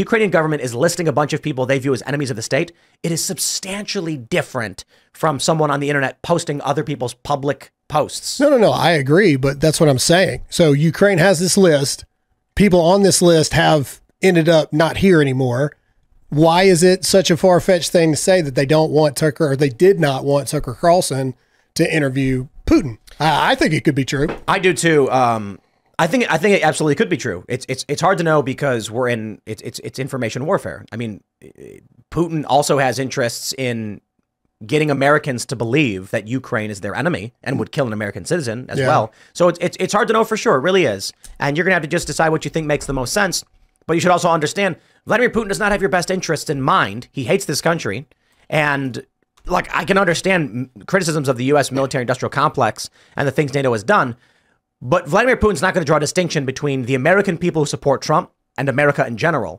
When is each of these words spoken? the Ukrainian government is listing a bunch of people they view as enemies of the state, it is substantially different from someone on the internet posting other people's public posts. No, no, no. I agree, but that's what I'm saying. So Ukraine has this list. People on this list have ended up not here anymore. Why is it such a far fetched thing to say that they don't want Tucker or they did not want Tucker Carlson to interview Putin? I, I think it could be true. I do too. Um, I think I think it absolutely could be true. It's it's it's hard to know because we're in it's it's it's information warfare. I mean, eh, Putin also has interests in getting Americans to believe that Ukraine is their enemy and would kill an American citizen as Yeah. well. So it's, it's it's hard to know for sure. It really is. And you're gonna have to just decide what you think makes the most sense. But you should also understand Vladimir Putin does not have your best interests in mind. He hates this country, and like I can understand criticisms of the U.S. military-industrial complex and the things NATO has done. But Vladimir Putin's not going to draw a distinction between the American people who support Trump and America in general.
the 0.00 0.04
Ukrainian 0.04 0.30
government 0.30 0.62
is 0.62 0.74
listing 0.74 1.08
a 1.08 1.12
bunch 1.12 1.34
of 1.34 1.42
people 1.42 1.66
they 1.66 1.78
view 1.78 1.92
as 1.92 2.02
enemies 2.06 2.30
of 2.30 2.36
the 2.36 2.42
state, 2.42 2.72
it 3.02 3.12
is 3.12 3.22
substantially 3.22 4.16
different 4.16 4.86
from 5.12 5.38
someone 5.38 5.70
on 5.70 5.80
the 5.80 5.90
internet 5.90 6.22
posting 6.22 6.58
other 6.62 6.82
people's 6.82 7.12
public 7.12 7.70
posts. 7.86 8.40
No, 8.40 8.48
no, 8.48 8.56
no. 8.56 8.72
I 8.72 8.92
agree, 8.92 9.36
but 9.36 9.60
that's 9.60 9.78
what 9.78 9.90
I'm 9.90 9.98
saying. 9.98 10.40
So 10.48 10.72
Ukraine 10.72 11.18
has 11.18 11.38
this 11.38 11.58
list. 11.58 12.06
People 12.54 12.80
on 12.80 13.02
this 13.02 13.20
list 13.20 13.52
have 13.52 14.00
ended 14.22 14.48
up 14.48 14.72
not 14.72 14.96
here 14.96 15.20
anymore. 15.20 15.76
Why 16.30 16.62
is 16.62 16.82
it 16.82 17.04
such 17.04 17.30
a 17.30 17.36
far 17.36 17.60
fetched 17.60 17.92
thing 17.92 18.12
to 18.12 18.16
say 18.16 18.40
that 18.40 18.54
they 18.54 18.64
don't 18.64 18.90
want 18.90 19.18
Tucker 19.18 19.50
or 19.50 19.54
they 19.56 19.68
did 19.68 20.00
not 20.00 20.24
want 20.24 20.48
Tucker 20.48 20.78
Carlson 20.80 21.34
to 21.74 21.94
interview 21.94 22.48
Putin? 22.64 22.96
I, 23.18 23.50
I 23.52 23.54
think 23.54 23.74
it 23.74 23.84
could 23.84 23.96
be 23.96 24.06
true. 24.06 24.28
I 24.48 24.60
do 24.60 24.72
too. 24.72 25.10
Um, 25.10 25.58
I 26.00 26.06
think 26.06 26.24
I 26.32 26.38
think 26.38 26.56
it 26.56 26.62
absolutely 26.62 26.94
could 26.94 27.10
be 27.10 27.16
true. 27.18 27.44
It's 27.46 27.66
it's 27.68 27.84
it's 27.86 28.00
hard 28.00 28.18
to 28.18 28.24
know 28.24 28.42
because 28.42 28.90
we're 28.90 29.08
in 29.08 29.40
it's 29.46 29.60
it's 29.62 29.78
it's 29.80 29.98
information 29.98 30.46
warfare. 30.46 30.84
I 30.92 30.96
mean, 30.96 31.22
eh, 31.42 31.80
Putin 32.10 32.44
also 32.48 32.78
has 32.78 32.98
interests 32.98 33.52
in 33.58 34.00
getting 34.66 34.90
Americans 34.90 35.44
to 35.46 35.56
believe 35.56 36.10
that 36.10 36.26
Ukraine 36.26 36.70
is 36.70 36.80
their 36.80 36.94
enemy 36.94 37.32
and 37.42 37.58
would 37.58 37.70
kill 37.72 37.86
an 37.86 37.92
American 37.92 38.24
citizen 38.24 38.66
as 38.68 38.78
Yeah. 38.78 38.88
well. 38.88 39.12
So 39.34 39.48
it's, 39.48 39.58
it's 39.60 39.76
it's 39.78 39.92
hard 39.92 40.08
to 40.08 40.14
know 40.14 40.24
for 40.24 40.36
sure. 40.38 40.56
It 40.56 40.60
really 40.60 40.84
is. 40.84 41.12
And 41.38 41.56
you're 41.56 41.64
gonna 41.64 41.74
have 41.74 41.82
to 41.82 41.88
just 41.88 42.06
decide 42.06 42.30
what 42.30 42.44
you 42.46 42.50
think 42.50 42.66
makes 42.66 42.86
the 42.86 42.92
most 42.94 43.12
sense. 43.12 43.44
But 43.86 43.94
you 43.94 44.00
should 44.00 44.10
also 44.10 44.30
understand 44.30 44.76
Vladimir 45.06 45.30
Putin 45.30 45.48
does 45.48 45.58
not 45.58 45.70
have 45.72 45.82
your 45.82 45.90
best 45.90 46.10
interests 46.10 46.48
in 46.48 46.62
mind. 46.62 47.08
He 47.12 47.24
hates 47.24 47.44
this 47.44 47.60
country, 47.60 48.06
and 48.48 49.04
like 49.46 49.68
I 49.74 49.84
can 49.84 49.98
understand 49.98 50.70
criticisms 50.86 51.28
of 51.28 51.36
the 51.36 51.44
U.S. 51.46 51.70
military-industrial 51.70 52.30
complex 52.30 52.88
and 53.16 53.26
the 53.28 53.32
things 53.32 53.52
NATO 53.52 53.72
has 53.72 53.82
done. 53.84 54.16
But 54.82 55.06
Vladimir 55.06 55.36
Putin's 55.36 55.60
not 55.60 55.74
going 55.74 55.82
to 55.82 55.86
draw 55.86 55.98
a 55.98 56.00
distinction 56.00 56.46
between 56.46 56.86
the 56.86 56.94
American 56.94 57.36
people 57.36 57.62
who 57.62 57.66
support 57.66 58.00
Trump 58.00 58.30
and 58.56 58.68
America 58.68 59.06
in 59.06 59.18
general. 59.18 59.58